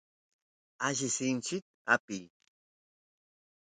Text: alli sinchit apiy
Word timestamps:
alli 0.87 1.09
sinchit 1.17 1.63
apiy 1.93 2.25